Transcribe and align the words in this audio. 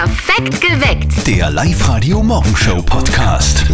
Perfekt 0.00 0.62
geweckt. 0.62 1.26
Der 1.26 1.50
Live-Radio 1.50 2.22
Morgenshow 2.22 2.80
Podcast. 2.80 3.66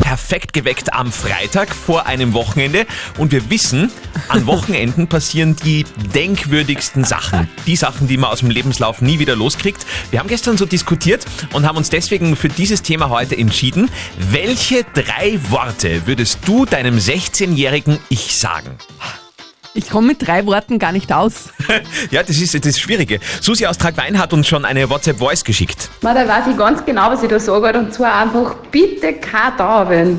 Perfekt 0.00 0.52
geweckt 0.52 0.92
am 0.92 1.12
Freitag 1.12 1.72
vor 1.72 2.06
einem 2.06 2.34
Wochenende. 2.34 2.86
Und 3.18 3.30
wir 3.30 3.48
wissen, 3.48 3.92
an 4.26 4.48
Wochenenden 4.48 5.06
passieren 5.08 5.54
die 5.54 5.84
denkwürdigsten 6.12 7.04
Sachen. 7.04 7.48
Die 7.68 7.76
Sachen, 7.76 8.08
die 8.08 8.16
man 8.16 8.32
aus 8.32 8.40
dem 8.40 8.50
Lebenslauf 8.50 9.00
nie 9.00 9.20
wieder 9.20 9.36
loskriegt. 9.36 9.86
Wir 10.10 10.18
haben 10.18 10.26
gestern 10.26 10.56
so 10.56 10.66
diskutiert 10.66 11.24
und 11.52 11.64
haben 11.64 11.76
uns 11.76 11.88
deswegen 11.88 12.34
für 12.34 12.48
dieses 12.48 12.82
Thema 12.82 13.08
heute 13.08 13.38
entschieden. 13.38 13.92
Welche 14.18 14.84
drei 14.92 15.38
Worte 15.50 16.04
würdest 16.08 16.40
du 16.46 16.64
deinem 16.64 16.98
16-jährigen 16.98 18.00
Ich 18.08 18.36
sagen? 18.36 18.76
Ich 19.78 19.90
komme 19.90 20.08
mit 20.08 20.26
drei 20.26 20.44
Worten 20.44 20.80
gar 20.80 20.90
nicht 20.90 21.12
aus. 21.12 21.50
Ja, 22.10 22.22
das 22.22 22.38
ist 22.38 22.64
das 22.64 22.80
Schwierige. 22.80 23.20
Susi 23.40 23.66
aus 23.66 23.78
Tragwein 23.78 24.18
hat 24.18 24.32
uns 24.32 24.48
schon 24.48 24.64
eine 24.64 24.88
WhatsApp-Voice 24.90 25.44
geschickt. 25.44 25.88
Man, 26.00 26.14
da 26.16 26.26
weiß 26.26 26.46
ich 26.50 26.56
ganz 26.56 26.84
genau, 26.84 27.10
was 27.10 27.22
ich 27.22 27.28
da 27.28 27.38
sage. 27.38 27.78
Und 27.78 27.92
zwar 27.94 28.22
einfach, 28.22 28.54
bitte 28.72 29.12
kein 29.14 29.56
Dauerwellen. 29.56 30.18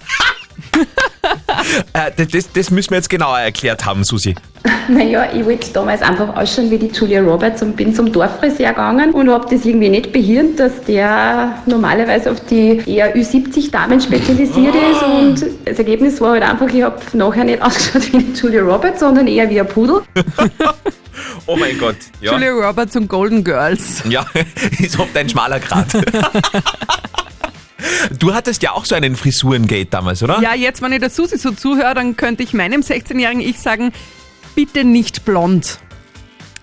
Äh, 1.94 2.12
das- 2.32 2.52
das, 2.54 2.72
müssen 2.72 2.91
wir 2.91 2.98
jetzt 2.98 3.09
genauer 3.09 3.40
erklärt 3.40 3.86
haben, 3.86 4.04
Susi. 4.04 4.36
Naja, 4.90 5.27
ich 5.34 5.46
wollte 5.46 5.72
damals 5.72 6.02
einfach 6.02 6.36
ausschauen 6.36 6.72
wie 6.72 6.77
die 6.80 6.88
Julia 6.88 7.22
Roberts 7.22 7.62
und 7.62 7.76
bin 7.77 7.94
zum 7.94 8.12
Dorffriseur 8.12 8.70
gegangen 8.70 9.12
und 9.12 9.30
habe 9.30 9.46
das 9.55 9.64
irgendwie 9.64 9.88
nicht 9.90 10.12
behirnt, 10.12 10.60
dass 10.60 10.84
der 10.88 11.60
normalerweise 11.68 12.32
auf 12.32 12.40
die 12.48 12.82
eher 12.88 13.16
Ü70-Damen 13.16 14.02
spezialisiert 14.02 14.74
ist. 14.76 15.04
Und 15.04 15.46
das 15.66 15.77
Ergebnis 15.77 16.20
war 16.20 16.32
halt 16.32 16.44
einfach, 16.44 16.68
ich 16.74 16.82
habe 16.82 17.00
nachher 17.13 17.44
nicht 17.44 17.62
ausgeschaut 17.62 18.12
wie 18.13 18.24
die 18.24 18.34
Julia 18.40 18.62
Roberts, 18.63 18.99
sondern 18.99 19.27
eher 19.27 19.48
wie 19.49 19.60
ein 19.60 19.68
Pudel. 19.68 20.02
Oh 21.46 21.58
mein 21.58 21.77
Gott. 21.77 21.98
Ja, 22.22 22.34
Julia 22.34 22.52
Roberts 22.52 22.96
und 22.96 23.08
Golden 23.10 23.44
Girls. 23.44 24.02
ja 24.08 24.26
ist 24.80 24.98
oft 24.98 25.16
ein 25.18 25.27
schmaler 25.27 25.60
Grat. 25.60 25.88
Du 28.17 28.34
hattest 28.34 28.63
ja 28.63 28.71
auch 28.71 28.85
so 28.85 28.95
einen 28.95 29.15
Frisurengate 29.15 29.85
damals, 29.85 30.23
oder? 30.23 30.41
Ja, 30.41 30.54
jetzt, 30.54 30.82
wenn 30.82 30.91
ich 30.91 30.99
der 30.99 31.09
Susi 31.09 31.37
so 31.37 31.51
zuhöre, 31.51 31.93
dann 31.93 32.15
könnte 32.15 32.43
ich 32.43 32.54
meinem 32.54 32.81
16-jährigen 32.81 33.41
Ich 33.41 33.59
sagen, 33.59 33.91
bitte 34.55 34.84
nicht 34.84 35.26
blond. 35.26 35.79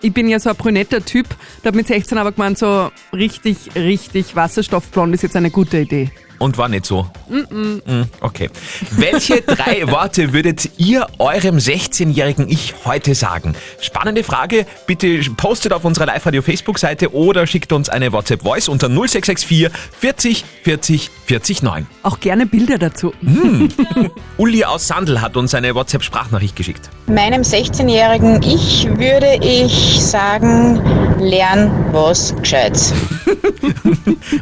Ich 0.03 0.13
bin 0.13 0.29
ja 0.29 0.39
so 0.39 0.51
ein 0.51 0.57
brünetter 0.57 1.05
Typ, 1.05 1.27
da 1.63 1.69
hab 1.69 1.75
mit 1.75 1.87
16 1.87 2.19
aber 2.19 2.33
gemeint, 2.33 2.59
so 2.59 2.91
richtig, 3.13 3.57
richtig 3.75 4.37
wasserstoffblond 4.37 5.15
ist 5.15 5.23
jetzt 5.23 5.37
eine 5.37 5.51
gute 5.51 5.79
Idee. 5.79 6.11
Und 6.39 6.59
war 6.59 6.69
nicht 6.69 6.87
so. 6.87 7.07
Mm, 7.29 8.03
Okay. 8.21 8.51
Welche 8.93 9.41
drei 9.47 9.91
Worte 9.91 10.33
würdet 10.33 10.71
ihr 10.79 11.07
eurem 11.19 11.57
16-jährigen 11.57 12.49
Ich 12.49 12.75
heute 12.85 13.15
sagen? 13.15 13.55
Spannende 13.81 14.23
Frage. 14.25 14.67
Bitte 14.87 15.21
postet 15.37 15.73
auf 15.73 15.85
unserer 15.85 16.07
Live-Radio-Facebook-Seite 16.07 17.15
oder 17.15 17.47
schickt 17.47 17.73
uns 17.73 17.89
eine 17.89 18.13
WhatsApp-Voice 18.13 18.69
unter 18.69 18.89
0664 18.89 19.71
40 19.99 20.45
40 20.65 21.11
40 21.27 21.63
9. 21.63 21.87
Auch 22.03 22.21
gerne 22.21 22.47
Bilder 22.47 22.79
dazu. 22.79 23.13
Uli 24.37 24.65
aus 24.65 24.87
Sandl 24.89 25.21
hat 25.21 25.37
uns 25.37 25.55
eine 25.55 25.75
WhatsApp-Sprachnachricht 25.75 26.57
geschickt. 26.57 26.91
Meinem 27.07 27.43
16-jährigen 27.43 28.43
Ich 28.43 28.87
würde 28.89 29.39
ich 29.43 30.01
sagen, 30.01 30.81
lern 31.19 31.71
was 31.93 32.35
Gescheites. 32.37 32.93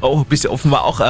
Oh, 0.00 0.24
bist 0.24 0.44
du 0.44 0.50
offenbar 0.50 0.84
auch 0.84 1.00
äh, 1.00 1.04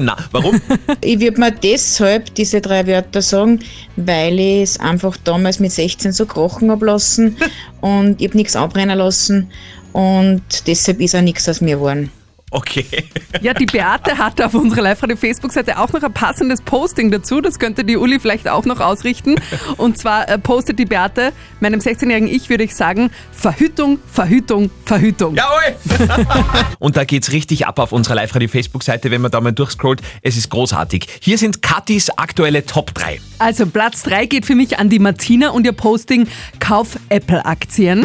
Radiomoderatorin? 0.00 0.04
Na, 0.04 0.16
warum? 0.32 0.60
Ich 1.02 1.20
würde 1.20 1.40
mir 1.40 1.50
deshalb 1.52 2.34
diese 2.34 2.60
drei 2.60 2.86
Wörter 2.86 3.22
sagen, 3.22 3.60
weil 3.96 4.38
ich 4.38 4.62
es 4.62 4.80
einfach 4.80 5.16
damals 5.18 5.60
mit 5.60 5.72
16 5.72 6.12
so 6.12 6.26
krochen 6.26 6.70
hab 6.70 6.82
lassen 6.82 7.36
und 7.80 8.20
ich 8.20 8.28
habe 8.28 8.38
nichts 8.38 8.56
anbrennen 8.56 8.98
lassen 8.98 9.50
und 9.92 10.42
deshalb 10.66 11.00
ist 11.00 11.14
auch 11.14 11.20
nichts 11.20 11.48
aus 11.48 11.60
mir 11.60 11.76
geworden. 11.76 12.10
Okay. 12.50 12.86
Ja, 13.42 13.54
die 13.54 13.64
Beate 13.64 14.18
hatte 14.18 14.44
auf 14.44 14.54
unserer 14.54 14.82
Live-Radio-Facebook-Seite 14.82 15.78
auch 15.78 15.92
noch 15.92 16.02
ein 16.02 16.12
passendes 16.12 16.60
Posting 16.60 17.10
dazu. 17.10 17.40
Das 17.40 17.58
könnte 17.58 17.84
die 17.84 17.96
Uli 17.96 18.18
vielleicht 18.18 18.48
auch 18.48 18.64
noch 18.66 18.80
ausrichten. 18.80 19.36
Und 19.76 19.96
zwar 19.96 20.28
äh, 20.28 20.36
postet 20.36 20.78
die 20.78 20.84
Beate, 20.84 21.32
meinem 21.60 21.80
16-jährigen 21.80 22.28
Ich 22.28 22.50
würde 22.50 22.64
ich 22.64 22.74
sagen, 22.74 23.10
Verhütung, 23.32 23.98
Verhütung, 24.12 24.70
Verhütung. 24.84 25.36
Jawohl! 25.36 26.08
Und 26.80 26.96
da 26.96 27.04
geht's 27.04 27.32
richtig 27.32 27.66
ab 27.66 27.78
auf 27.78 27.92
unserer 27.92 28.16
Live-Radio-Facebook-Seite, 28.16 29.10
wenn 29.10 29.22
man 29.22 29.30
da 29.30 29.40
mal 29.40 29.52
durchscrollt. 29.52 30.02
Es 30.20 30.36
ist 30.36 30.50
großartig. 30.50 31.06
Hier 31.20 31.38
sind 31.38 31.62
Katis 31.62 32.10
aktuelle 32.10 32.66
Top 32.66 32.92
3. 32.94 33.20
Also 33.38 33.66
Platz 33.66 34.02
3 34.02 34.26
geht 34.26 34.44
für 34.44 34.56
mich 34.56 34.78
an 34.78 34.90
die 34.90 34.98
Martina 34.98 35.50
und 35.50 35.64
ihr 35.64 35.72
Posting 35.72 36.26
Kauf 36.58 36.98
Apple-Aktien. 37.08 38.04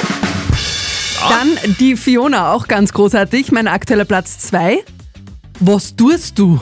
Dann 1.29 1.75
die 1.79 1.95
Fiona, 1.95 2.51
auch 2.53 2.67
ganz 2.67 2.93
großartig. 2.93 3.51
Mein 3.51 3.67
aktueller 3.67 4.05
Platz 4.05 4.39
2. 4.39 4.83
Was 5.59 5.95
tust 5.95 6.37
du? 6.37 6.59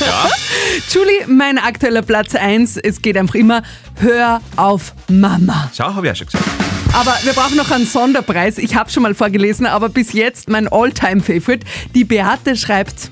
Ja? 0.00 0.28
Julie, 0.92 1.26
mein 1.26 1.58
aktueller 1.58 2.02
Platz 2.02 2.34
1. 2.34 2.76
Es 2.78 3.00
geht 3.00 3.16
einfach 3.16 3.34
immer, 3.34 3.62
hör 4.00 4.40
auf 4.56 4.92
Mama. 5.08 5.70
Schau, 5.76 5.94
habe 5.94 6.06
ich 6.06 6.10
ja 6.10 6.14
schon 6.14 6.26
gesagt. 6.26 6.44
Aber 6.92 7.14
wir 7.22 7.32
brauchen 7.32 7.56
noch 7.56 7.70
einen 7.70 7.86
Sonderpreis. 7.86 8.58
Ich 8.58 8.74
habe 8.74 8.90
schon 8.90 9.02
mal 9.02 9.14
vorgelesen, 9.14 9.66
aber 9.66 9.88
bis 9.88 10.12
jetzt 10.12 10.48
mein 10.48 10.68
All-Time-Favorite. 10.68 11.66
Die 11.94 12.04
Beate 12.04 12.56
schreibt 12.56 13.10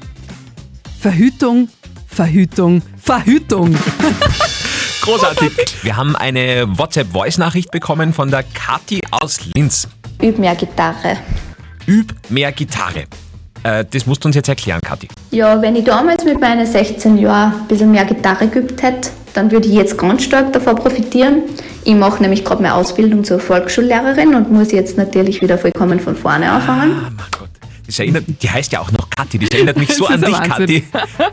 Verhütung, 1.00 1.69
Verhütung, 2.09 2.83
Verhütung. 3.03 3.77
Großartig. 5.04 5.53
Wir 5.82 5.98
haben 5.98 6.16
eine 6.16 6.66
WhatsApp-Voice-Nachricht 6.66 7.70
bekommen 7.70 8.15
von 8.15 8.31
der 8.31 8.42
Kathi 8.42 9.03
aus 9.10 9.38
Linz. 9.54 9.87
Üb 10.22 10.38
mehr 10.38 10.54
Gitarre. 10.54 11.19
Üb 11.87 12.15
mehr 12.31 12.53
Gitarre. 12.53 13.04
Äh, 13.65 13.84
das 13.91 14.06
musst 14.06 14.25
du 14.25 14.28
uns 14.28 14.37
jetzt 14.37 14.48
erklären, 14.48 14.81
Kathi. 14.81 15.09
Ja, 15.31 15.60
wenn 15.60 15.76
ich 15.76 15.84
damals 15.84 16.25
mit 16.25 16.41
meinen 16.41 16.66
16 16.66 17.19
Jahren 17.19 17.53
ein 17.53 17.69
bisschen 17.69 17.91
mehr 17.91 18.06
Gitarre 18.06 18.48
geübt 18.48 18.82
hätte, 18.82 19.10
dann 19.34 19.50
würde 19.50 19.69
ich 19.69 19.75
jetzt 19.75 19.98
ganz 19.98 20.25
stark 20.25 20.54
davon 20.54 20.76
profitieren. 20.76 21.42
Ich 21.84 21.94
mache 21.94 22.22
nämlich 22.22 22.42
gerade 22.42 22.62
meine 22.62 22.75
Ausbildung 22.75 23.25
zur 23.25 23.41
Volksschullehrerin 23.41 24.34
und 24.34 24.50
muss 24.50 24.72
jetzt 24.72 24.97
natürlich 24.97 25.42
wieder 25.42 25.59
vollkommen 25.59 26.00
von 26.00 26.16
vorne 26.16 26.50
anfangen. 26.50 26.92
Ah, 26.92 27.10
mein 27.15 27.26
Gott. 27.31 27.44
Das 27.87 27.99
erinnert, 27.99 28.25
die 28.43 28.49
heißt 28.50 28.72
ja 28.72 28.81
auch 28.81 28.91
noch 28.93 29.11
Kathi. 29.11 29.39
Das 29.39 29.50
erinnert 29.50 29.77
mich 29.77 29.89
so 29.95 30.06
an 30.06 30.21
dich, 30.21 30.33
Wahnsinn. 30.33 30.50
Kathi. 30.50 30.84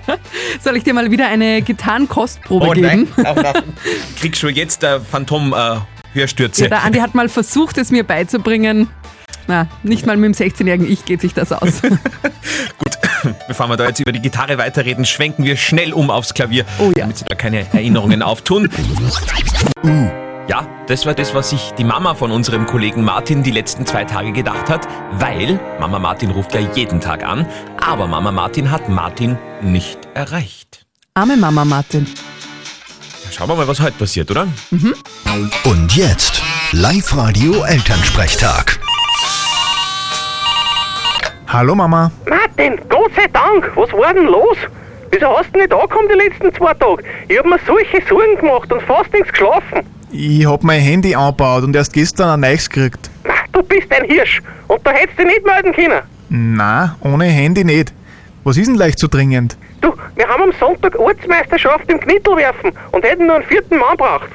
Soll 0.61 0.75
ich 0.77 0.83
dir 0.83 0.93
mal 0.93 1.09
wieder 1.09 1.27
eine 1.27 1.61
Gitarrenkostprobe 1.61 2.67
Oh 2.67 2.71
geben? 2.71 3.07
nein. 3.17 3.35
Nein. 3.35 3.63
Kriegst 4.19 4.41
schon 4.41 4.53
jetzt 4.53 4.83
äh, 4.83 4.99
Phantom 4.99 5.53
äh, 5.53 5.77
Hörstürze. 6.13 6.63
Ja, 6.63 6.69
der 6.69 6.83
Andi 6.83 6.99
hat 6.99 7.15
mal 7.15 7.29
versucht, 7.29 7.77
es 7.77 7.89
mir 7.91 8.03
beizubringen. 8.03 8.89
Na, 9.47 9.67
nicht 9.83 10.05
mal 10.05 10.17
mit 10.17 10.37
dem 10.39 10.47
16-jährigen 10.47 10.89
Ich 10.91 11.05
geht 11.05 11.21
sich 11.21 11.33
das 11.33 11.51
aus. 11.51 11.81
Gut, 12.77 12.91
bevor 13.47 13.67
wir 13.69 13.77
da 13.77 13.87
jetzt 13.87 13.99
über 13.99 14.11
die 14.11 14.21
Gitarre 14.21 14.57
weiterreden, 14.57 15.05
schwenken 15.05 15.45
wir 15.45 15.55
schnell 15.57 15.93
um 15.93 16.09
aufs 16.11 16.33
Klavier, 16.33 16.65
Oh 16.79 16.85
ja. 16.89 16.91
damit 17.01 17.17
sie 17.17 17.25
da 17.25 17.35
keine 17.35 17.65
Erinnerungen 17.73 18.21
auftun. 18.21 18.69
Ja, 20.47 20.67
das 20.87 21.05
war 21.05 21.13
das, 21.13 21.33
was 21.35 21.51
sich 21.51 21.71
die 21.77 21.83
Mama 21.83 22.15
von 22.15 22.31
unserem 22.31 22.65
Kollegen 22.65 23.03
Martin 23.03 23.43
die 23.43 23.51
letzten 23.51 23.85
zwei 23.85 24.05
Tage 24.05 24.31
gedacht 24.31 24.69
hat, 24.69 24.87
weil 25.11 25.59
Mama 25.79 25.99
Martin 25.99 26.31
ruft 26.31 26.53
ja 26.55 26.61
jeden 26.61 26.99
Tag 26.99 27.23
an, 27.23 27.47
aber 27.79 28.07
Mama 28.07 28.31
Martin 28.31 28.71
hat 28.71 28.89
Martin 28.89 29.37
nicht 29.61 29.99
erreicht. 30.15 30.85
Arme 31.13 31.37
Mama 31.37 31.63
Martin. 31.63 32.07
Schauen 33.31 33.49
wir 33.49 33.55
mal, 33.55 33.67
was 33.67 33.79
heute 33.79 33.97
passiert, 33.97 34.31
oder? 34.31 34.47
Und 35.63 35.95
jetzt 35.95 36.41
Live-Radio 36.71 37.63
Elternsprechtag. 37.63 38.79
Hallo 41.47 41.75
Mama. 41.75 42.11
Martin, 42.27 42.79
Gott 42.89 43.11
sei 43.15 43.27
Dank, 43.27 43.71
was 43.75 43.91
war 43.93 44.13
denn 44.13 44.25
los? 44.25 44.57
Wieso 45.11 45.37
hast 45.37 45.53
du 45.53 45.59
nicht 45.59 45.71
angekommen 45.71 46.07
die 46.09 46.15
letzten 46.15 46.53
zwei 46.55 46.73
Tage? 46.73 47.03
Ich 47.27 47.37
hab 47.37 47.45
mir 47.45 47.59
solche 47.67 48.01
Sorgen 48.07 48.37
gemacht 48.37 48.71
und 48.71 48.81
fast 48.83 49.13
nichts 49.13 49.29
geschlafen. 49.29 49.85
Ich 50.11 50.45
hab 50.45 50.63
mein 50.63 50.81
Handy 50.81 51.15
angebaut 51.15 51.63
und 51.63 51.75
erst 51.75 51.93
gestern 51.93 52.29
ein 52.29 52.39
neues 52.41 52.69
gekriegt. 52.69 53.09
Na, 53.23 53.33
du 53.53 53.63
bist 53.63 53.91
ein 53.91 54.05
Hirsch 54.05 54.41
und 54.67 54.85
da 54.85 54.91
hättest 54.91 55.17
du 55.17 55.23
dich 55.23 55.35
nicht 55.35 55.45
melden 55.45 55.73
können. 55.73 56.01
Na, 56.29 56.97
ohne 57.01 57.25
Handy 57.25 57.63
nicht. 57.63 57.93
Was 58.43 58.57
ist 58.57 58.67
denn 58.67 58.75
leicht 58.75 58.99
so 58.99 59.07
dringend? 59.07 59.55
Du, 59.79 59.93
wir 60.15 60.27
haben 60.27 60.43
am 60.43 60.51
Sonntag 60.59 60.97
Ortsmeisterschaft 60.99 61.89
im 61.89 61.99
Knittelwerfen 61.99 62.71
und 62.91 63.03
hätten 63.05 63.27
nur 63.27 63.37
einen 63.37 63.45
vierten 63.45 63.77
Mann 63.77 63.95
braucht. 63.97 64.29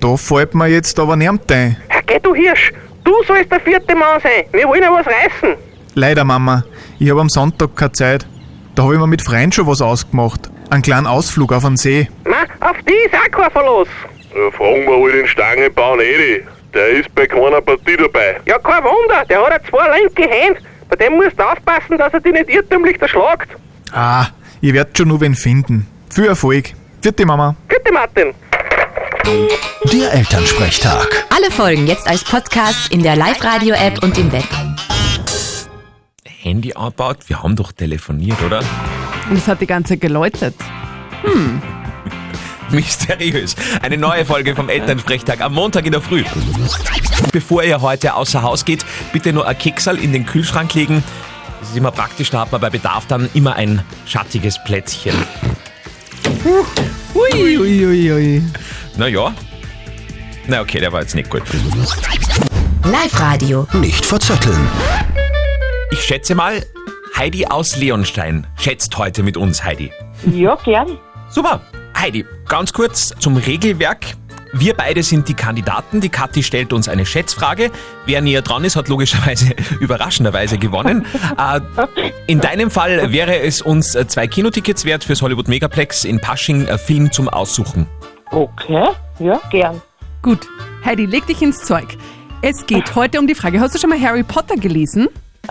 Da 0.00 0.16
fällt 0.16 0.54
mir 0.54 0.66
jetzt 0.68 0.98
aber 1.00 1.16
niemand 1.16 1.50
ein. 1.50 1.76
Geh 2.06 2.18
du 2.20 2.34
Hirsch, 2.34 2.72
du 3.02 3.12
sollst 3.26 3.50
der 3.50 3.60
vierte 3.60 3.94
Mann 3.96 4.20
sein. 4.20 4.44
Wir 4.52 4.68
wollen 4.68 4.82
ja 4.82 4.90
was 4.92 5.06
reißen. 5.06 5.56
Leider 5.94 6.24
Mama, 6.24 6.64
ich 6.98 7.10
hab 7.10 7.18
am 7.18 7.30
Sonntag 7.30 7.74
keine 7.74 7.92
Zeit. 7.92 8.26
Da 8.74 8.82
hab 8.84 8.92
ich 8.92 8.98
mir 8.98 9.06
mit 9.06 9.22
Freunden 9.22 9.52
schon 9.52 9.66
was 9.66 9.80
ausgemacht. 9.80 10.50
Einen 10.68 10.82
kleinen 10.82 11.06
Ausflug 11.06 11.52
auf 11.52 11.64
den 11.64 11.76
See. 11.76 12.08
Na, 12.24 12.42
auf 12.68 12.76
die 12.86 12.92
ist 13.06 13.14
auch 13.14 13.30
kein 13.30 13.50
Verlass. 13.50 13.88
Ja, 14.34 14.50
fragen 14.50 14.84
wir 14.86 15.00
halt 15.02 15.14
den 15.14 15.28
Stangenbauern 15.28 16.00
Edi. 16.00 16.44
Der 16.74 16.88
ist 16.88 17.14
bei 17.14 17.26
keiner 17.26 17.60
Partie 17.60 17.96
dabei. 17.96 18.40
Ja, 18.46 18.58
kein 18.58 18.82
Wunder, 18.82 19.24
der 19.28 19.44
hat 19.44 19.52
ja 19.52 19.70
zwei 19.70 19.98
linke 19.98 20.28
Hände. 20.28 20.60
Bei 20.88 20.96
dem 20.96 21.14
musst 21.14 21.38
du 21.38 21.42
aufpassen, 21.44 21.96
dass 21.98 22.12
er 22.12 22.20
dich 22.20 22.32
nicht 22.32 22.48
irrtümlich 22.50 23.00
erschlagt. 23.00 23.50
Ah, 23.92 24.26
ich 24.60 24.74
werd 24.74 24.96
schon 24.96 25.08
nur 25.08 25.20
wen 25.20 25.34
finden. 25.34 25.86
Viel 26.12 26.26
Erfolg. 26.26 26.72
Vierte 27.00 27.24
Mama. 27.24 27.54
Bitte, 27.68 27.92
Martin. 27.92 28.34
Der 29.92 30.12
Elternsprechtag. 30.12 31.26
Alle 31.34 31.50
Folgen 31.50 31.86
jetzt 31.86 32.08
als 32.08 32.24
Podcast 32.24 32.92
in 32.92 33.02
der 33.02 33.16
Live-Radio-App 33.16 34.02
und 34.02 34.18
im 34.18 34.32
Web. 34.32 34.44
Handy 36.26 36.74
anbaut? 36.74 37.18
Wir 37.28 37.42
haben 37.42 37.56
doch 37.56 37.72
telefoniert, 37.72 38.42
oder? 38.42 38.62
Und 39.30 39.38
es 39.38 39.46
hat 39.46 39.60
die 39.60 39.66
ganze 39.66 39.94
Zeit 39.94 40.00
geläutet. 40.02 40.54
Mysteriös. 42.74 43.56
Eine 43.82 43.96
neue 43.96 44.24
Folge 44.24 44.54
vom 44.54 44.68
Elternsprechtag 44.68 45.40
am 45.40 45.54
Montag 45.54 45.86
in 45.86 45.92
der 45.92 46.00
Früh. 46.00 46.24
Bevor 47.32 47.62
ihr 47.62 47.80
heute 47.80 48.14
außer 48.14 48.42
Haus 48.42 48.64
geht, 48.64 48.84
bitte 49.12 49.32
nur 49.32 49.46
ein 49.46 49.56
Keksal 49.56 49.98
in 49.98 50.12
den 50.12 50.26
Kühlschrank 50.26 50.74
legen. 50.74 51.02
Das 51.60 51.70
ist 51.70 51.76
immer 51.76 51.92
praktisch, 51.92 52.30
da 52.30 52.40
hat 52.40 52.52
man 52.52 52.60
bei 52.60 52.70
Bedarf 52.70 53.06
dann 53.06 53.28
immer 53.32 53.56
ein 53.56 53.82
schattiges 54.06 54.62
Plätzchen. 54.64 55.14
Ui, 57.14 57.58
ui, 57.58 57.86
ui, 57.86 58.12
ui. 58.12 58.42
Naja. 58.96 59.32
Na 60.46 60.60
okay, 60.60 60.78
der 60.80 60.92
war 60.92 61.00
jetzt 61.00 61.14
nicht 61.14 61.30
gut. 61.30 61.42
Live-Radio. 62.84 63.66
Nicht 63.72 64.04
verzetteln. 64.04 64.68
Ich 65.90 66.02
schätze 66.02 66.34
mal, 66.34 66.64
Heidi 67.16 67.46
aus 67.46 67.76
Leonstein 67.76 68.46
schätzt 68.58 68.98
heute 68.98 69.22
mit 69.22 69.36
uns, 69.36 69.64
Heidi. 69.64 69.90
Ja, 70.30 70.56
gern. 70.56 70.98
Super. 71.30 71.62
Heidi, 71.96 72.26
ganz 72.48 72.72
kurz 72.72 73.14
zum 73.18 73.36
Regelwerk. 73.36 74.14
Wir 74.52 74.74
beide 74.74 75.02
sind 75.02 75.28
die 75.28 75.34
Kandidaten. 75.34 76.00
Die 76.00 76.08
Kathi 76.08 76.44
stellt 76.44 76.72
uns 76.72 76.88
eine 76.88 77.04
Schätzfrage. 77.04 77.72
Wer 78.06 78.20
näher 78.20 78.40
dran 78.40 78.62
ist, 78.64 78.76
hat 78.76 78.88
logischerweise 78.88 79.52
überraschenderweise 79.80 80.58
gewonnen. 80.58 81.06
Äh, 81.36 81.60
in 82.28 82.40
deinem 82.40 82.70
Fall 82.70 83.12
wäre 83.12 83.40
es 83.40 83.60
uns 83.62 83.96
äh, 83.96 84.06
zwei 84.06 84.28
Kinotickets 84.28 84.84
wert 84.84 85.02
fürs 85.02 85.22
Hollywood 85.22 85.48
Megaplex 85.48 86.04
in 86.04 86.20
Pasching, 86.20 86.66
äh, 86.66 86.78
Film 86.78 87.10
zum 87.10 87.28
Aussuchen. 87.28 87.88
Okay, 88.30 88.90
ja, 89.18 89.40
gern. 89.50 89.82
Gut, 90.22 90.46
Heidi, 90.84 91.06
leg 91.06 91.26
dich 91.26 91.42
ins 91.42 91.64
Zeug. 91.64 91.96
Es 92.40 92.64
geht 92.66 92.94
heute 92.94 93.18
um 93.18 93.26
die 93.26 93.34
Frage, 93.34 93.58
hast 93.58 93.74
du 93.74 93.78
schon 93.78 93.90
mal 93.90 94.00
Harry 94.00 94.22
Potter 94.22 94.56
gelesen? 94.56 95.08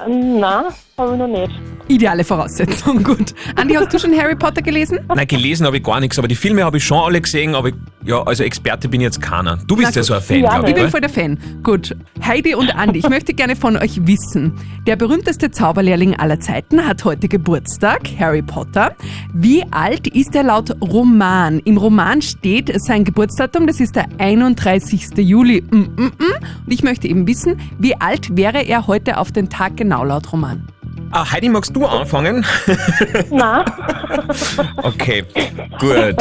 Nein, 0.07 0.65
habe 0.97 1.13
ich 1.13 1.19
noch 1.19 1.27
nicht. 1.27 1.51
Ideale 1.87 2.23
Voraussetzung, 2.23 3.03
gut. 3.03 3.33
Andi, 3.55 3.73
hast 3.75 3.93
du 3.93 3.99
schon 3.99 4.17
Harry 4.17 4.35
Potter 4.35 4.61
gelesen? 4.61 4.99
Nein, 5.13 5.27
gelesen 5.27 5.65
habe 5.65 5.77
ich 5.77 5.83
gar 5.83 5.99
nichts, 5.99 6.17
aber 6.17 6.27
die 6.27 6.35
Filme 6.35 6.63
habe 6.63 6.77
ich 6.77 6.83
schon 6.83 6.97
alle 6.97 7.19
gesehen, 7.19 7.55
aber 7.55 7.69
ich, 7.69 7.75
ja, 8.05 8.23
also 8.23 8.43
Experte 8.43 8.87
bin 8.87 9.01
ich 9.01 9.05
jetzt 9.05 9.21
keiner. 9.21 9.57
Du 9.67 9.75
bist 9.75 9.89
Na 9.91 9.95
ja 9.97 10.03
so 10.03 10.13
ein. 10.13 10.21
Fan, 10.21 10.39
Ja, 10.39 10.49
glaube 10.59 10.69
Ich 10.71 10.75
ich. 10.77 10.81
bin 10.81 10.89
voll 10.91 11.01
der 11.01 11.09
Fan. 11.09 11.37
Gut. 11.61 11.95
Heidi 12.25 12.55
und 12.55 12.73
Andi, 12.75 12.99
ich 12.99 13.09
möchte 13.09 13.33
gerne 13.33 13.55
von 13.55 13.75
euch 13.77 14.05
wissen. 14.07 14.53
Der 14.87 14.95
berühmteste 14.95 15.51
Zauberlehrling 15.51 16.15
aller 16.15 16.39
Zeiten 16.39 16.85
hat 16.87 17.03
heute 17.03 17.27
Geburtstag, 17.27 18.01
Harry 18.17 18.41
Potter. 18.41 18.95
Wie 19.33 19.63
alt 19.71 20.07
ist 20.07 20.35
er 20.35 20.43
laut 20.43 20.71
Roman? 20.81 21.59
Im 21.59 21.77
Roman 21.77 22.21
steht 22.21 22.71
sein 22.81 23.03
Geburtsdatum, 23.03 23.67
das 23.67 23.79
ist 23.79 23.95
der 23.95 24.05
31. 24.19 25.17
Juli. 25.17 25.61
Mm, 25.69 25.75
mm, 25.75 25.85
mm. 25.97 26.11
Und 26.65 26.73
ich 26.73 26.83
möchte 26.83 27.07
eben 27.07 27.27
wissen, 27.27 27.59
wie 27.77 27.95
alt 27.99 28.35
wäre 28.37 28.61
er 28.65 28.87
heute 28.87 29.17
auf 29.17 29.31
den 29.31 29.49
Tag 29.49 29.75
genau 29.77 30.03
laut 30.05 30.31
Roman? 30.31 30.67
Ah, 31.15 31.31
Heidi, 31.31 31.47
magst 31.47 31.75
du 31.75 31.85
anfangen? 31.85 32.43
Nein, 33.29 33.63
Okay, 34.77 35.23
gut. 35.79 36.15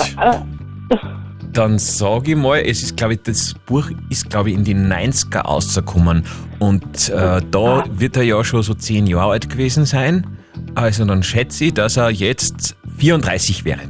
Dann 1.52 1.78
sage 1.78 2.32
ich 2.32 2.36
mal, 2.36 2.58
es 2.60 2.82
ist, 2.82 2.96
glaube 2.96 3.14
ich, 3.14 3.22
das 3.22 3.54
Buch 3.66 3.90
ist, 4.10 4.28
glaube 4.28 4.50
ich, 4.50 4.56
in 4.56 4.64
die 4.64 4.74
90er 4.74 5.40
rausgekommen. 5.40 6.24
Und 6.58 7.08
äh, 7.08 7.40
da 7.50 7.84
wird 7.90 8.16
er 8.16 8.22
ja 8.22 8.44
schon 8.44 8.62
so 8.62 8.74
zehn 8.74 9.06
Jahre 9.06 9.32
alt 9.32 9.48
gewesen 9.48 9.84
sein. 9.86 10.26
Also 10.74 11.04
dann 11.06 11.22
schätze 11.22 11.64
ich, 11.66 11.74
dass 11.74 11.96
er 11.96 12.10
jetzt 12.10 12.76
34 12.98 13.64
wäre. 13.64 13.80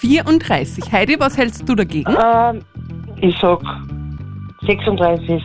34. 0.00 0.92
Heidi, 0.92 1.16
was 1.18 1.36
hältst 1.36 1.68
du 1.68 1.74
dagegen? 1.76 2.12
ähm, 2.22 2.62
ich 3.20 3.34
sag 3.40 3.60
36. 4.66 5.42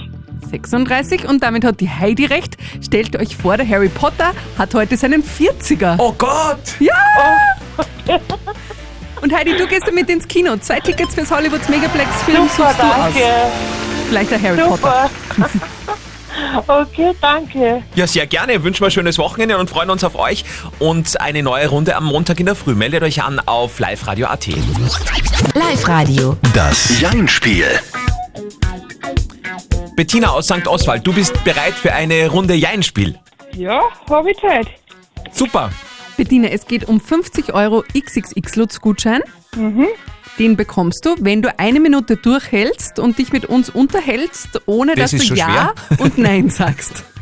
36 0.50 1.28
und 1.28 1.44
damit 1.44 1.64
hat 1.64 1.80
die 1.80 1.90
Heidi 1.90 2.26
recht. 2.26 2.58
Stellt 2.84 3.16
euch 3.18 3.36
vor, 3.38 3.58
der 3.58 3.68
Harry 3.68 3.90
Potter 3.90 4.34
hat 4.58 4.74
heute 4.74 4.98
seinen 4.98 5.24
40er. 5.24 5.96
Oh 5.98 6.14
Gott! 6.18 6.58
Ja! 6.80 6.94
Und 9.22 9.34
Heidi, 9.34 9.56
du 9.56 9.68
gehst 9.68 9.88
damit 9.88 10.10
ins 10.10 10.28
Kino. 10.28 10.58
Zwei 10.58 10.80
Tickets 10.80 11.14
fürs 11.14 11.30
Hollywoods 11.30 11.70
Megaplex 11.70 12.10
Film 12.26 12.48
Super, 12.50 12.70
suchst 12.70 12.80
du 12.80 12.84
aus. 12.84 12.96
danke. 12.98 13.24
Vielleicht 14.10 14.32
der 14.32 14.42
Harry 14.42 14.58
Potter. 14.62 15.10
Super. 15.36 15.50
okay, 16.82 17.12
danke. 17.22 17.84
Ja, 17.96 18.08
sehr 18.08 18.26
gerne. 18.26 18.64
Wünschen 18.64 18.82
wir 18.82 18.88
ein 18.88 18.92
schönes 18.92 19.18
Wochenende 19.20 19.58
und 19.60 19.70
freuen 19.70 19.90
uns 19.92 20.04
auf 20.04 20.16
euch. 20.16 20.44
Und 20.80 21.22
eine 21.22 21.44
neue 21.44 21.68
Runde 21.68 21.96
am 21.96 22.06
Montag 22.06 22.40
in 22.40 22.48
der 22.48 22.56
Früh. 22.56 22.74
Meldet 22.74 23.04
euch 23.04 23.22
an 23.24 23.40
auf 23.40 23.80
liveradio.at. 23.80 24.48
Live-Radio. 25.54 26.38
Das 26.54 27.00
Jein-Spiel. 27.00 27.68
Bettina 30.02 30.30
aus 30.32 30.46
St. 30.48 30.68
Oswald, 30.68 31.06
du 31.06 31.14
bist 31.14 31.44
bereit 31.44 31.76
für 31.76 31.94
eine 31.94 32.28
Runde 32.28 32.56
Jein-Spiel. 32.56 33.20
Ja, 33.56 33.84
habe 34.10 34.32
ich 34.32 34.38
Zeit. 34.40 34.66
Super. 35.32 35.70
Bettina, 36.18 36.48
es 36.48 36.66
geht 36.66 36.88
um 36.88 37.00
50 37.00 37.54
Euro 37.54 37.84
XXX-Lutz-Gutschein. 37.94 39.22
Den 40.40 40.58
bekommst 40.58 41.06
du, 41.06 41.16
wenn 41.20 41.44
du 41.44 41.54
eine 41.60 41.80
Minute 41.80 42.18
durchhältst 42.18 42.98
und 42.98 43.20
dich 43.20 43.32
mit 43.32 43.46
uns 43.46 43.70
unterhältst, 43.70 44.62
ohne 44.66 44.96
Das 44.96 45.12
dass 45.12 45.14
ist 45.14 45.22
du 45.22 45.28
schon 45.28 45.38
Ja 45.38 45.74
und 46.00 46.18
Nein 46.18 46.50
sagst. 46.50 47.04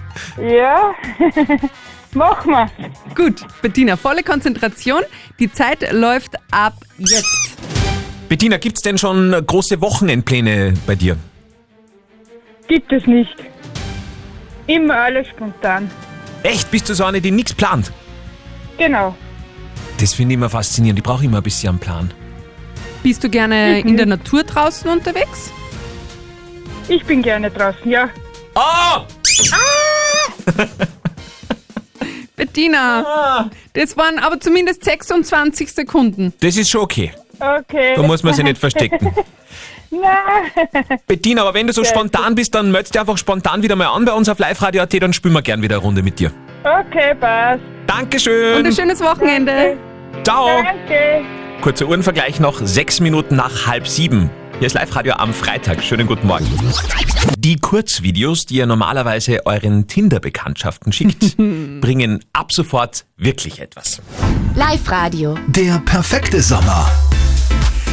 Ja, 0.42 0.94
mach 2.14 2.46
mal. 2.46 2.70
Gut, 3.14 3.42
Bettina, 3.62 3.98
volle 3.98 4.24
Konzentration. 4.24 5.02
Die 5.38 5.52
Zeit 5.52 5.92
läuft 5.92 6.36
ab 6.52 6.76
jetzt. 6.98 7.58
Bettina, 8.30 8.56
gibt's 8.56 8.82
denn 8.82 8.98
schon 8.98 9.32
große 9.46 9.82
Wochenendpläne 9.82 10.74
bei 10.88 10.96
dir? 10.96 11.18
Gibt 12.70 12.94
es 12.94 13.06
nicht. 13.08 13.36
Immer 14.68 14.96
alles 14.96 15.28
spontan. 15.28 15.90
Echt? 16.44 16.70
Bist 16.70 16.88
du 16.88 16.94
so 16.94 17.04
eine, 17.04 17.20
die 17.20 17.32
nichts 17.32 17.52
plant? 17.54 17.92
Genau. 18.78 19.16
Das 20.00 20.14
finde 20.14 20.34
ich 20.34 20.38
immer 20.38 20.52
faszinierend. 20.52 21.00
Ich 21.00 21.04
brauche 21.04 21.26
immer 21.26 21.38
ein 21.38 21.44
bisschen 21.44 21.70
einen 21.70 21.80
Plan. 21.80 22.14
Bist 23.02 23.24
du 23.24 23.30
gerne 23.30 23.80
in 23.80 23.98
der 23.98 24.06
Natur 24.06 24.44
draußen 24.44 24.90
unterwegs? 24.90 25.52
Ich 26.88 27.04
bin 27.06 27.24
gerne 27.24 27.50
draußen, 27.50 27.90
ja. 27.90 28.10
Oh! 28.56 29.02
Bettina, 32.36 33.50
das 33.74 33.98
waren 33.98 34.20
aber 34.20 34.40
zumindest 34.40 34.84
26 34.86 35.74
Sekunden. 35.74 36.34
Das 36.40 36.56
ist 36.56 36.70
schon 36.70 36.82
okay. 36.82 37.12
Okay. 37.40 37.96
Da 37.96 38.04
muss 38.04 38.22
man 38.22 38.34
sich 38.34 38.44
nicht 38.44 38.60
verstecken. 38.60 39.14
Nein. 39.92 41.00
Bettina, 41.08 41.42
aber 41.42 41.54
wenn 41.54 41.68
du 41.68 41.74
so 41.74 41.84
spontan 41.84 42.36
bist, 42.36 42.54
dann 42.56 42.72
meldest 42.72 42.94
dich 42.94 43.02
einfach 43.02 43.18
spontan 43.18 43.64
wieder 43.64 43.76
mal 43.76 43.88
an 43.88 44.06
bei 44.06 44.14
uns 44.14 44.30
auf 44.30 44.40
liveradio.at, 44.40 45.02
dann 45.02 45.14
spielen 45.14 45.34
wir 45.34 45.42
gern 45.42 45.62
wieder 45.62 45.76
eine 45.78 45.84
Runde 45.84 46.04
mit 46.04 46.20
dir. 46.20 46.32
Okay, 46.64 47.16
passt. 47.16 47.62
Dankeschön. 47.88 48.58
Und 48.58 48.68
ein 48.68 48.74
schönes 48.74 49.02
Wochenende. 49.02 49.78
Ciao. 50.24 50.48
Danke. 50.64 51.26
Kurzer 51.62 51.88
Uhrenvergleich 51.88 52.40
noch, 52.40 52.60
sechs 52.64 53.00
Minuten 53.00 53.36
nach 53.36 53.68
halb 53.68 53.88
sieben. 53.88 54.30
Hier 54.60 54.68
ist 54.68 54.74
Live-Radio 54.74 55.14
am 55.14 55.34
Freitag. 55.34 55.82
Schönen 55.82 56.06
guten 56.06 56.28
Morgen. 56.28 56.46
Die 57.38 57.56
Kurzvideos, 57.56 58.46
die 58.46 58.56
ihr 58.56 58.66
normalerweise 58.66 59.46
euren 59.46 59.88
Tinder-Bekanntschaften 59.88 60.92
schickt, 60.92 61.38
bringen 61.82 62.26
ab 62.34 62.52
sofort 62.52 63.06
wirklich 63.16 63.60
etwas. 63.62 64.02
Live-Radio. 64.56 65.38
Der 65.48 65.80
perfekte 65.80 66.42
Sommer. 66.42 66.92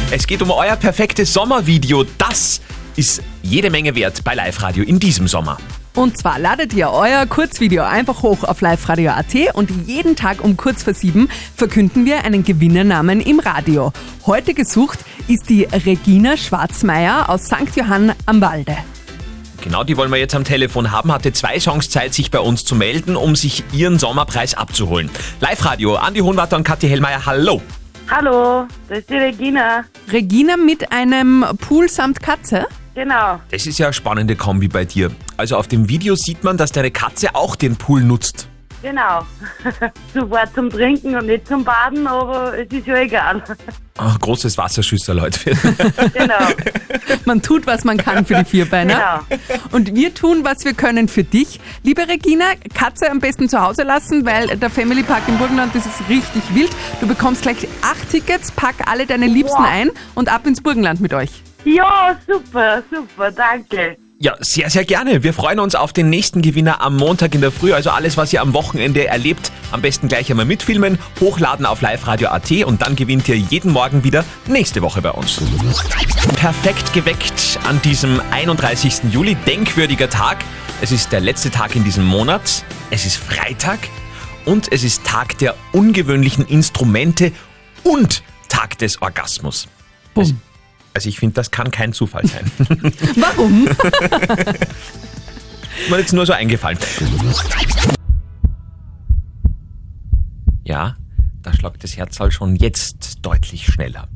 Es 0.09 0.25
geht 0.25 0.41
um 0.41 0.51
euer 0.51 0.77
perfektes 0.77 1.33
Sommervideo. 1.33 2.05
Das 2.17 2.61
ist 2.95 3.21
jede 3.43 3.69
Menge 3.69 3.93
wert 3.93 4.23
bei 4.23 4.35
Live-Radio 4.35 4.85
in 4.85 4.99
diesem 4.99 5.27
Sommer. 5.27 5.57
Und 5.95 6.17
zwar 6.17 6.39
ladet 6.39 6.73
ihr 6.73 6.91
euer 6.91 7.25
Kurzvideo 7.25 7.83
einfach 7.83 8.23
hoch 8.23 8.45
auf 8.45 8.61
liveradio.at 8.61 9.53
und 9.53 9.69
jeden 9.85 10.15
Tag 10.15 10.41
um 10.41 10.55
kurz 10.55 10.83
vor 10.83 10.93
sieben 10.93 11.27
verkünden 11.57 12.05
wir 12.05 12.23
einen 12.23 12.45
Gewinnernamen 12.45 13.19
im 13.19 13.41
Radio. 13.41 13.91
Heute 14.25 14.53
gesucht 14.53 14.99
ist 15.27 15.49
die 15.49 15.63
Regina 15.65 16.37
Schwarzmeier 16.37 17.29
aus 17.29 17.47
St. 17.47 17.75
Johann 17.75 18.13
am 18.25 18.39
Walde. 18.39 18.77
Genau, 19.61 19.83
die 19.83 19.97
wollen 19.97 20.11
wir 20.11 20.19
jetzt 20.19 20.35
am 20.35 20.45
Telefon 20.45 20.91
haben. 20.91 21.11
Hatte 21.11 21.33
zwei 21.33 21.59
Songs 21.59 21.89
Zeit, 21.89 22.13
sich 22.13 22.31
bei 22.31 22.39
uns 22.39 22.63
zu 22.63 22.75
melden, 22.75 23.17
um 23.17 23.35
sich 23.35 23.65
ihren 23.73 23.99
Sommerpreis 23.99 24.53
abzuholen. 24.53 25.09
Live-Radio, 25.41 25.95
Andi 25.95 26.21
Hohenwarter 26.21 26.55
und 26.55 26.63
Kathi 26.63 26.87
Hellmeier, 26.87 27.25
hallo. 27.25 27.61
Hallo, 28.09 28.67
das 28.87 28.99
ist 28.99 29.09
die 29.09 29.17
Regina. 29.17 29.83
Regina 30.11 30.55
mit 30.55 30.93
einem 30.93 31.43
Pool 31.59 31.89
samt 31.89 32.21
Katze. 32.21 32.65
Genau. 32.95 33.41
Das 33.51 33.67
ist 33.67 33.77
ja 33.79 33.87
eine 33.87 33.93
spannende 33.93 34.35
Kombi 34.35 34.69
bei 34.69 34.85
dir. 34.85 35.11
Also 35.35 35.57
auf 35.57 35.67
dem 35.67 35.89
Video 35.89 36.15
sieht 36.15 36.43
man, 36.43 36.55
dass 36.57 36.71
deine 36.71 36.89
Katze 36.89 37.35
auch 37.35 37.55
den 37.57 37.75
Pool 37.75 38.01
nutzt. 38.01 38.47
Genau. 38.87 39.25
Super 40.13 40.43
zum 40.55 40.69
Trinken 40.69 41.13
und 41.15 41.25
nicht 41.25 41.45
zum 41.45 41.61
Baden, 41.65 42.07
aber 42.07 42.57
es 42.57 42.71
ist 42.71 42.87
ja 42.87 42.95
egal. 42.99 43.43
Ach, 43.97 44.17
großes 44.17 44.57
Wasserschüsser, 44.57 45.13
Leute. 45.13 45.39
Genau. 46.13 46.35
Man 47.25 47.41
tut, 47.41 47.67
was 47.67 47.83
man 47.83 47.97
kann 47.97 48.25
für 48.25 48.35
die 48.35 48.45
Vierbeiner. 48.45 49.25
Genau. 49.27 49.59
Und 49.73 49.93
wir 49.93 50.13
tun, 50.13 50.45
was 50.45 50.63
wir 50.63 50.73
können 50.73 51.09
für 51.09 51.25
dich. 51.25 51.59
Liebe 51.83 52.07
Regina, 52.07 52.45
Katze 52.73 53.11
am 53.11 53.19
besten 53.19 53.49
zu 53.49 53.61
Hause 53.61 53.83
lassen, 53.83 54.25
weil 54.25 54.55
der 54.57 54.69
Family 54.69 55.03
Park 55.03 55.23
im 55.27 55.37
Burgenland, 55.37 55.75
das 55.75 55.85
ist 55.85 56.07
richtig 56.07 56.43
wild. 56.53 56.71
Du 57.01 57.07
bekommst 57.07 57.41
gleich 57.41 57.67
acht 57.81 58.09
Tickets, 58.09 58.51
pack 58.51 58.75
alle 58.89 59.05
deine 59.05 59.27
Liebsten 59.27 59.57
Wow. 59.63 59.69
ein 59.69 59.91
und 60.15 60.29
ab 60.31 60.45
ins 60.47 60.61
Burgenland 60.61 61.01
mit 61.01 61.13
euch. 61.13 61.31
Ja, 61.65 62.17
super, 62.25 62.81
super, 62.89 63.31
danke. 63.31 63.97
Ja, 64.19 64.35
sehr, 64.39 64.71
sehr 64.71 64.83
gerne. 64.83 65.21
Wir 65.21 65.31
freuen 65.31 65.59
uns 65.59 65.75
auf 65.75 65.93
den 65.93 66.09
nächsten 66.09 66.41
Gewinner 66.41 66.81
am 66.81 66.95
Montag 66.97 67.35
in 67.35 67.41
der 67.41 67.51
Früh. 67.51 67.73
Also 67.73 67.91
alles, 67.91 68.17
was 68.17 68.33
ihr 68.33 68.41
am 68.41 68.53
Wochenende 68.53 69.05
erlebt, 69.05 69.51
am 69.71 69.83
besten 69.83 70.07
gleich 70.07 70.31
einmal 70.31 70.45
mitfilmen, 70.45 70.97
hochladen 71.19 71.67
auf 71.67 71.81
liveradio.at 71.81 72.51
und 72.65 72.81
dann 72.81 72.95
gewinnt 72.95 73.29
ihr 73.29 73.37
jeden 73.37 73.71
Morgen 73.71 74.03
wieder 74.03 74.25
nächste 74.47 74.81
Woche 74.81 75.03
bei 75.03 75.11
uns. 75.11 75.39
Perfekt 76.35 76.93
geweckt 76.93 77.59
an 77.67 77.79
diesem 77.83 78.19
31. 78.31 79.11
Juli, 79.11 79.35
denkwürdiger 79.45 80.09
Tag. 80.09 80.43
Es 80.81 80.91
ist 80.91 81.11
der 81.11 81.19
letzte 81.19 81.51
Tag 81.51 81.75
in 81.75 81.83
diesem 81.83 82.03
Monat. 82.03 82.65
Es 82.89 83.05
ist 83.05 83.17
Freitag 83.17 83.77
und 84.45 84.71
es 84.71 84.83
ist 84.83 85.03
Tag 85.03 85.37
der 85.37 85.53
ungewöhnlichen 85.73 86.43
Instrumente 86.47 87.31
und 87.83 88.23
Tag 88.49 88.79
des 88.79 88.99
Orgasmus. 88.99 89.67
Also, 90.15 90.33
also 90.97 91.09
ich 91.09 91.19
finde, 91.19 91.35
das 91.35 91.51
kann 91.51 91.69
kein 91.69 91.93
Zufall 91.93 92.25
sein. 92.25 92.51
Warum? 93.17 93.65
Mir 95.91 95.99
jetzt 95.99 96.11
nur 96.11 96.25
so 96.25 96.33
eingefallen. 96.33 96.79
Ja, 100.63 100.97
da 101.43 101.53
schlagt 101.53 101.83
das 101.83 101.97
Herz 101.97 102.19
halt 102.19 102.33
schon 102.33 102.55
jetzt 102.55 103.19
deutlich 103.21 103.67
schneller. 103.67 104.07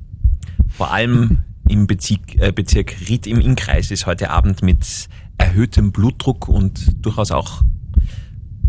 Vor 0.76 0.92
allem 0.92 1.44
im 1.70 1.86
Bezirk, 1.86 2.34
äh, 2.40 2.52
Bezirk 2.52 2.96
Ried 3.08 3.28
im 3.28 3.40
Innkreis 3.40 3.92
ist 3.92 4.08
heute 4.08 4.32
Abend 4.32 4.64
mit 4.64 5.08
erhöhtem 5.38 5.92
Blutdruck 5.92 6.48
und 6.48 7.06
durchaus 7.06 7.30
auch 7.30 7.62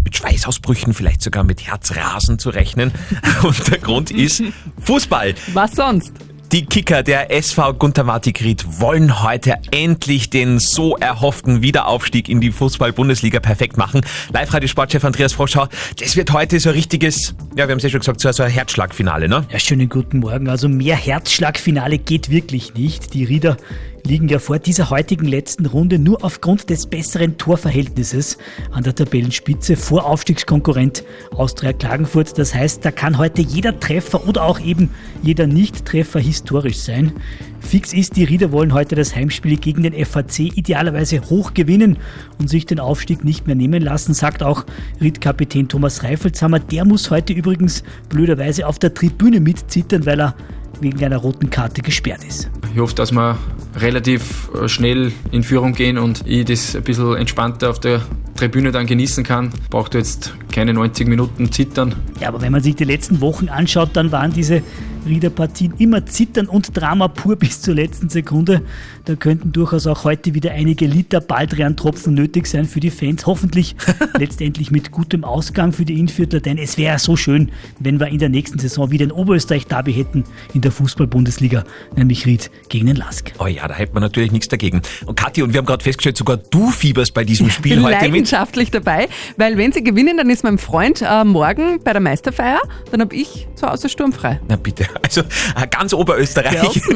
mit 0.04 0.14
Schweißausbrüchen, 0.19 0.92
vielleicht 0.92 1.23
sogar 1.23 1.45
mit 1.45 1.66
Herzrasen 1.66 2.38
zu 2.38 2.50
rechnen. 2.50 2.92
Und 3.42 3.71
der 3.71 3.78
Grund 3.78 4.11
ist 4.11 4.42
Fußball. 4.81 5.35
Was 5.54 5.73
sonst? 5.73 6.12
Die 6.53 6.67
Kicker 6.67 7.03
der 7.03 7.31
SV 7.31 7.73
Gunter 7.73 8.05
Martigried 8.05 8.79
wollen 8.79 9.23
heute 9.23 9.55
endlich 9.71 10.29
den 10.29 10.59
so 10.59 10.99
erhofften 10.99 11.63
Wiederaufstieg 11.63 12.29
in 12.29 12.43
die 12.43 12.51
Fußball-Bundesliga 12.51 13.41
perfekt 13.41 13.79
machen. 13.79 14.03
Live-Radio-Sportchef 14.35 15.03
Andreas 15.03 15.33
Froschau, 15.33 15.69
das 15.99 16.15
wird 16.15 16.31
heute 16.35 16.61
so 16.61 16.69
ein 16.69 16.75
richtiges, 16.75 17.35
ja, 17.57 17.67
wir 17.67 17.73
haben 17.73 17.79
es 17.79 17.85
ja 17.85 17.89
schon 17.89 18.01
gesagt, 18.01 18.21
so 18.21 18.31
so 18.33 18.43
ein 18.43 18.51
Herzschlagfinale, 18.51 19.31
ne? 19.31 19.47
Ja, 19.51 19.59
schönen 19.59 19.89
guten 19.89 20.19
Morgen. 20.19 20.51
Also 20.51 20.69
mehr 20.69 20.95
Herzschlagfinale 20.95 21.97
geht 21.97 22.29
wirklich 22.29 22.75
nicht. 22.75 23.15
Die 23.15 23.25
Rieder 23.25 23.57
liegen 24.05 24.29
ja 24.29 24.39
vor 24.39 24.59
dieser 24.59 24.91
heutigen 24.91 25.27
letzten 25.27 25.67
Runde 25.67 25.99
nur 25.99 26.25
aufgrund 26.25 26.71
des 26.71 26.87
besseren 26.87 27.39
Torverhältnisses 27.39 28.39
an 28.73 28.83
der 28.83 28.95
Tabellenspitze 28.95 29.77
vor 29.77 30.05
Aufstiegskonkurrent 30.07 31.05
Austria 31.35 31.73
Klagenfurt. 31.73 32.37
Das 32.39 32.55
heißt, 32.55 32.85
da 32.85 32.91
kann 32.91 33.19
heute 33.19 33.43
jeder 33.43 33.79
Treffer 33.79 34.27
oder 34.27 34.45
auch 34.45 34.61
eben 34.61 34.91
jeder 35.23 35.47
Nicht-Treffer 35.47 36.21
historisch 36.21 36.79
sein. 36.79 37.13
Fix 37.61 37.93
ist, 37.93 38.17
die 38.17 38.25
Rieder 38.25 38.51
wollen 38.51 38.75
heute 38.75 38.97
das 38.97 39.15
Heimspiel 39.15 39.57
gegen 39.57 39.85
den 39.85 40.05
FAC 40.05 40.41
idealerweise 40.41 41.21
hoch 41.31 41.55
gewinnen 41.55 41.99
und 42.39 42.51
sich 42.51 42.67
den 42.67 42.81
Aufstieg 42.81 43.25
nicht 43.25 43.47
mehr 43.47 43.55
nehmen 43.55 43.83
lassen, 43.83 44.15
sagt 44.15 44.43
auch 44.43 44.67
Ried-Kapitän 45.01 45.69
Thomas 45.69 46.03
Reifelshammer. 46.03 46.59
Der 46.59 46.85
muss 46.85 47.11
heute 47.11 47.33
übrigens 47.33 47.85
blöderweise 48.09 48.67
auf 48.67 48.79
der 48.79 48.93
Tribüne 48.93 49.41
mitzittern, 49.41 50.07
weil 50.07 50.21
er 50.21 50.35
wegen 50.83 51.05
einer 51.05 51.19
roten 51.19 51.51
Karte 51.51 51.83
gesperrt 51.83 52.25
ist. 52.25 52.51
Ich 52.75 52.81
hoffe, 52.81 52.95
dass 52.95 53.12
wir 53.12 53.39
relativ 53.77 54.51
äh, 54.55 54.69
schnell 54.69 55.12
in 55.31 55.43
Führung 55.43 55.73
gehen 55.73 55.99
und 55.99 56.27
ich 56.27 56.45
das 56.45 56.77
ein 56.77 56.83
bisschen 56.83 57.17
entspannter 57.17 57.71
auf 57.71 57.81
der 57.81 58.03
Tribüne 58.37 58.73
dann 58.73 58.87
genießen 58.87 59.25
kann. 59.25 59.53
Braucht 59.71 59.95
jetzt 59.95 60.35
keine 60.51 60.75
90 60.75 61.07
Minuten 61.07 61.53
zittern. 61.53 61.95
Ja, 62.21 62.29
aber 62.29 62.41
wenn 62.41 62.53
man 62.53 62.62
sich 62.62 62.77
die 62.77 62.85
letzten 62.85 63.21
Wochen 63.21 63.49
anschaut, 63.49 63.91
dann 63.95 64.12
waren 64.12 64.33
diese 64.33 64.62
Riederpartien 65.07 65.75
immer 65.79 66.07
Zittern 66.07 66.47
und 66.47 66.77
Drama 66.77 67.09
pur 67.09 67.37
bis 67.37 67.61
zur 67.61 67.75
letzten 67.75 68.09
Sekunde. 68.09 68.63
Da 69.05 69.15
könnten 69.15 69.53
durchaus 69.53 69.87
auch 69.87 70.05
heute 70.05 70.35
wieder 70.35 70.53
einige 70.53 70.87
Liter 70.87 71.21
Baldrian-Tropfen 71.21 72.15
nötig 72.15 72.47
sein 72.47 72.67
für 72.67 72.81
die 72.81 72.91
Fans. 72.91 73.27
Hoffentlich 73.27 73.77
letztendlich 74.19 74.71
mit 74.71 74.91
gutem 74.91 75.25
Ausgang 75.25 75.73
für 75.73 75.85
die 75.85 75.99
Innviertler, 75.99 76.41
denn 76.41 76.59
es 76.59 76.79
wäre 76.79 76.99
so 76.99 77.17
schön, 77.17 77.51
wenn 77.79 78.01
wir 78.01 78.09
in 78.09 78.19
der 78.19 78.29
nächsten 78.29 78.59
Saison 78.59 78.91
wieder 78.91 79.07
ein 79.07 79.13
Oberösterreich-Derby 79.13 79.93
hätten 79.93 80.25
in 80.55 80.61
der 80.61 80.73
Fußball-Bundesliga, 80.73 81.65
nämlich 81.97 82.27
Ried 82.27 82.51
gegen 82.69 82.87
den 82.87 82.97
Lask. 82.97 83.33
Oh 83.39 83.47
ja, 83.47 83.67
da 83.69 83.75
hätte 83.75 83.95
man 83.95 84.03
natürlich 84.03 84.33
nichts 84.33 84.49
dagegen. 84.49 84.83
Und 85.07 85.17
Kathi, 85.17 85.43
und 85.43 85.53
wir 85.53 85.59
haben 85.59 85.67
gerade 85.67 85.83
festgestellt, 85.83 86.17
sogar 86.17 86.37
du 86.37 86.71
fieberst 86.71 87.15
bei 87.15 87.25
diesem 87.25 87.51
Spiel 87.51 87.77
bin 87.77 87.85
heute 87.85 87.97
mit. 87.97 88.13
leidenschaftlich 88.13 88.71
dabei, 88.71 89.09
weil 89.37 89.57
wenn 89.57 89.73
sie 89.73 89.83
gewinnen, 89.83 90.17
dann 90.17 90.31
ist 90.31 90.45
mein 90.45 90.59
Freund 90.59 91.03
äh, 91.03 91.25
morgen 91.25 91.81
bei 91.83 91.93
der 91.93 92.01
Meisterfeier, 92.01 92.61
dann 92.91 93.01
habe 93.01 93.15
ich 93.15 93.49
zu 93.55 93.67
Hause 93.67 93.89
sturmfrei. 93.89 94.41
Na 94.49 94.57
bitte, 94.57 94.87
also 95.03 95.21
äh, 95.21 95.67
ganz 95.69 95.93
Oberösterreich. 95.93 96.81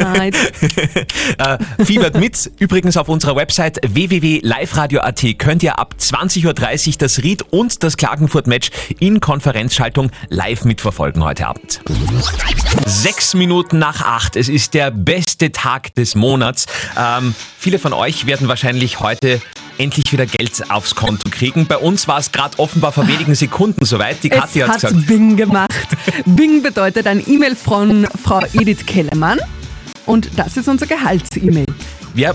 Äh, 1.38 1.58
fiebert 1.84 2.18
mit. 2.18 2.50
Übrigens 2.58 2.96
auf 2.96 3.08
unserer 3.08 3.36
Website 3.36 3.78
www.liveradio.at 3.86 5.24
könnt 5.38 5.62
ihr 5.62 5.78
ab 5.78 5.94
20.30 5.98 6.46
Uhr 6.88 6.94
das 6.98 7.22
Ried 7.22 7.42
und 7.50 7.82
das 7.82 7.96
Klagenfurt-Match 7.96 8.70
in 8.98 9.20
Konferenzschaltung 9.20 10.10
live 10.28 10.64
mitverfolgen 10.64 11.24
heute 11.24 11.46
Abend. 11.46 11.80
Sechs 12.86 13.34
Minuten 13.34 13.78
nach 13.78 14.02
acht. 14.02 14.36
Es 14.36 14.48
ist 14.48 14.74
der 14.74 14.90
beste 14.90 15.52
Tag 15.52 15.94
des 15.94 16.14
Monats. 16.14 16.66
Ähm, 16.98 17.34
viele 17.58 17.78
von 17.78 17.92
euch 17.92 18.26
werden 18.26 18.48
wahrscheinlich 18.48 19.00
heute 19.00 19.40
endlich 19.78 20.12
wieder 20.12 20.26
Geld 20.26 20.70
aufs 20.70 20.94
Konto 20.94 21.28
kriegen. 21.30 21.66
Bei 21.66 21.78
uns 21.78 22.08
war 22.08 22.18
es 22.18 22.32
gerade 22.32 22.58
offenbar 22.58 22.92
vor 22.92 23.06
wenigen 23.08 23.34
Sekunden 23.34 23.84
soweit. 23.84 24.22
Die 24.22 24.28
Kathi 24.28 24.60
es 24.60 24.68
hat 24.68 24.80
gesagt. 24.80 25.06
Bing 25.06 25.36
gemacht. 25.36 25.88
Bing 26.24 26.62
bedeutet 26.62 27.06
ein 27.06 27.22
E-Mail 27.26 27.56
von 27.56 28.06
Frau 28.22 28.40
Edith 28.52 28.86
Kellermann 28.86 29.38
und 30.06 30.30
das 30.36 30.56
ist 30.56 30.68
unser 30.68 30.86
Gehalts-E-Mail. 30.86 31.66
Wir 32.14 32.34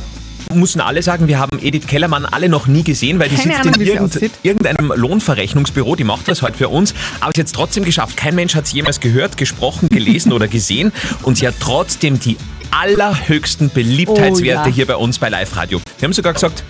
müssen 0.53 0.81
alle 0.81 1.01
sagen, 1.01 1.27
wir 1.27 1.39
haben 1.39 1.59
Edith 1.61 1.87
Kellermann 1.87 2.25
alle 2.25 2.49
noch 2.49 2.67
nie 2.67 2.83
gesehen, 2.83 3.19
weil 3.19 3.29
die 3.29 3.35
Keine 3.35 3.53
sitzt 3.53 3.67
Ahnung, 3.67 3.81
in 3.81 3.87
irgend, 3.87 4.19
irgendeinem 4.43 4.93
Lohnverrechnungsbüro, 4.95 5.95
die 5.95 6.03
macht 6.03 6.27
das 6.27 6.41
heute 6.41 6.57
für 6.57 6.69
uns, 6.69 6.93
aber 7.21 7.31
sie 7.33 7.41
hat 7.41 7.47
es 7.47 7.53
trotzdem 7.53 7.85
geschafft. 7.85 8.17
Kein 8.17 8.35
Mensch 8.35 8.55
hat 8.55 8.67
sie 8.67 8.75
jemals 8.75 8.99
gehört, 8.99 9.37
gesprochen, 9.37 9.87
gelesen 9.89 10.33
oder 10.33 10.47
gesehen 10.47 10.91
und 11.23 11.37
sie 11.37 11.47
hat 11.47 11.55
trotzdem 11.59 12.19
die 12.19 12.37
allerhöchsten 12.71 13.69
Beliebtheitswerte 13.69 14.63
Oh 14.63 14.69
ja. 14.69 14.75
hier 14.75 14.85
bei 14.85 14.95
uns 14.95 15.19
bei 15.19 15.29
Live 15.29 15.55
Radio. 15.55 15.81
Wir 15.99 16.07
haben 16.07 16.13
sogar 16.13 16.33
gesagt, 16.33 16.63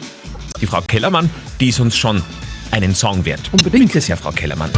die 0.62 0.68
Frau 0.68 0.82
Kellermann, 0.82 1.30
die 1.60 1.70
ist 1.70 1.80
uns 1.80 1.98
schon 1.98 2.22
einen 2.70 2.96
Song 2.96 3.26
wert. 3.26 3.42
Unbedingt. 3.52 3.88
Bitte 3.88 4.02
sehr, 4.02 4.16
Frau 4.16 4.32
Kellermann. 4.32 4.72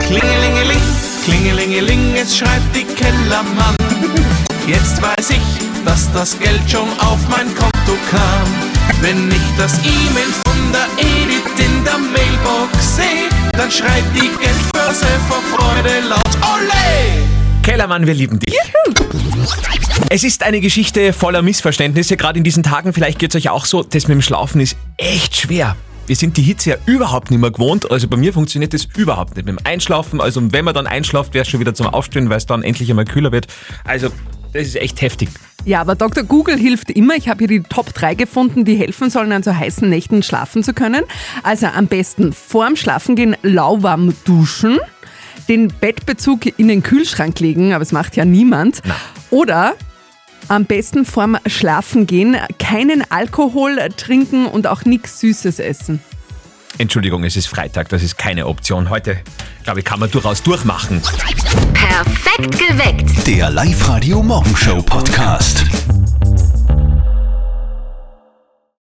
Klingelingeling, 0.00 0.80
klingelingeling, 1.24 2.14
es 2.16 2.36
schreibt 2.36 2.74
die 2.74 2.84
Kellermann. 2.84 3.76
Jetzt 4.66 5.00
weiß 5.00 5.30
ich, 5.30 5.84
dass 5.84 6.12
das 6.12 6.38
Geld 6.38 6.62
schon 6.68 6.88
auf 6.98 7.20
mein 7.28 7.46
Konto 7.54 7.96
kam. 8.10 8.46
Wenn 9.00 9.28
ich 9.30 9.56
das 9.56 9.74
E-Mail 9.78 10.32
von 10.44 10.72
der 10.72 10.86
Edith 10.98 11.58
in 11.58 11.84
der 11.84 11.98
Mailbox 11.98 12.96
sehe, 12.96 13.28
dann 13.52 13.70
schreit 13.70 14.04
die 14.14 14.30
Geldbörse 14.40 15.06
vor 15.28 15.42
Freude 15.56 16.00
laut! 16.08 16.21
Kellermann, 17.62 18.06
wir 18.06 18.14
lieben 18.14 18.40
dich. 18.40 18.56
Es 20.08 20.24
ist 20.24 20.42
eine 20.42 20.60
Geschichte 20.60 21.12
voller 21.12 21.42
Missverständnisse. 21.42 22.16
Gerade 22.16 22.38
in 22.38 22.44
diesen 22.44 22.64
Tagen, 22.64 22.92
vielleicht 22.92 23.18
geht 23.20 23.34
es 23.34 23.36
euch 23.36 23.50
auch 23.50 23.66
so, 23.66 23.82
das 23.82 24.08
mit 24.08 24.16
dem 24.16 24.22
Schlafen 24.22 24.60
ist 24.60 24.76
echt 24.96 25.36
schwer. 25.36 25.76
Wir 26.06 26.16
sind 26.16 26.36
die 26.36 26.42
Hitze 26.42 26.70
ja 26.70 26.76
überhaupt 26.86 27.30
nicht 27.30 27.38
mehr 27.38 27.52
gewohnt. 27.52 27.90
Also 27.90 28.08
bei 28.08 28.16
mir 28.16 28.32
funktioniert 28.32 28.74
das 28.74 28.88
überhaupt 28.96 29.36
nicht 29.36 29.46
mit 29.46 29.56
dem 29.56 29.64
Einschlafen. 29.64 30.20
Also 30.20 30.52
wenn 30.52 30.64
man 30.64 30.74
dann 30.74 30.88
einschlaft, 30.88 31.34
wäre 31.34 31.42
es 31.42 31.48
schon 31.48 31.60
wieder 31.60 31.72
zum 31.72 31.86
Aufstehen, 31.86 32.28
weil 32.28 32.38
es 32.38 32.46
dann 32.46 32.64
endlich 32.64 32.90
einmal 32.90 33.04
kühler 33.04 33.30
wird. 33.30 33.46
Also 33.84 34.08
das 34.52 34.66
ist 34.66 34.76
echt 34.76 35.00
heftig. 35.00 35.28
Ja, 35.64 35.80
aber 35.80 35.94
Dr. 35.94 36.24
Google 36.24 36.58
hilft 36.58 36.90
immer. 36.90 37.14
Ich 37.14 37.28
habe 37.28 37.38
hier 37.38 37.48
die 37.48 37.62
Top 37.62 37.94
3 37.94 38.16
gefunden, 38.16 38.64
die 38.64 38.74
helfen 38.74 39.08
sollen, 39.08 39.30
an 39.30 39.44
so 39.44 39.54
heißen 39.54 39.88
Nächten 39.88 40.24
schlafen 40.24 40.64
zu 40.64 40.74
können. 40.74 41.04
Also 41.44 41.66
am 41.66 41.86
besten 41.86 42.32
vorm 42.32 42.74
Schlafengehen 42.74 43.36
lauwarm 43.42 44.14
duschen, 44.24 44.78
den 45.48 45.68
Bettbezug 45.68 46.58
in 46.58 46.68
den 46.68 46.82
Kühlschrank 46.82 47.40
legen, 47.40 47.72
aber 47.72 47.82
es 47.82 47.92
macht 47.92 48.16
ja 48.16 48.24
niemand. 48.24 48.82
Oder 49.30 49.74
am 50.48 50.64
besten 50.64 51.04
vorm 51.04 51.38
Schlafengehen 51.46 52.36
keinen 52.58 53.04
Alkohol 53.10 53.78
trinken 53.96 54.46
und 54.46 54.66
auch 54.66 54.84
nichts 54.84 55.20
Süßes 55.20 55.58
essen. 55.58 56.00
Entschuldigung, 56.78 57.22
es 57.24 57.36
ist 57.36 57.46
Freitag, 57.46 57.90
das 57.90 58.02
ist 58.02 58.16
keine 58.16 58.46
Option. 58.46 58.90
Heute, 58.90 59.18
glaube 59.62 59.80
ich, 59.80 59.84
kann 59.84 60.00
man 60.00 60.10
durchaus 60.10 60.42
durchmachen. 60.42 61.02
Perfekt 61.74 62.58
geweckt. 62.58 63.26
Der 63.26 63.50
Live-Radio 63.50 64.22
Morgenshow 64.22 64.82
Podcast. 64.82 65.64